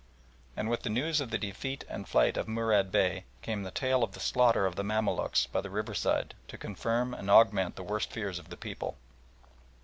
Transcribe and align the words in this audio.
And 0.57 0.67
with 0.67 0.81
the 0.81 0.89
news 0.89 1.21
of 1.21 1.29
the 1.29 1.37
defeat 1.37 1.85
and 1.87 2.09
flight 2.09 2.35
of 2.35 2.47
Murad 2.47 2.91
Bey 2.91 3.25
came 3.43 3.61
the 3.61 3.69
tale 3.69 4.03
of 4.03 4.13
the 4.13 4.19
slaughter 4.19 4.65
of 4.65 4.75
the 4.75 4.83
Mamaluks 4.83 5.45
by 5.51 5.61
the 5.61 5.69
riverside 5.69 6.33
to 6.47 6.57
confirm 6.57 7.13
and 7.13 7.29
augment 7.29 7.75
the 7.75 7.83
worst 7.83 8.09
fears 8.09 8.39
of 8.39 8.49
the 8.49 8.57
people. 8.57 8.97